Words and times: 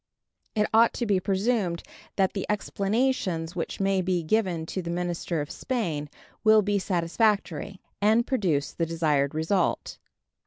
It 0.55 0.67
ought 0.73 0.93
to 0.93 1.05
be 1.05 1.19
presumed 1.19 1.83
that 2.15 2.33
the 2.33 2.47
explanations 2.49 3.55
which 3.55 3.79
may 3.79 4.01
be 4.01 4.23
given 4.23 4.65
to 4.65 4.81
the 4.81 4.89
minister 4.89 5.41
of 5.41 5.51
Spain 5.51 6.09
will 6.43 6.63
be 6.63 6.79
satisfactory, 6.79 7.79
and 8.01 8.25
produce 8.25 8.71
the 8.71 8.87
desired 8.87 9.35
result. 9.35 9.99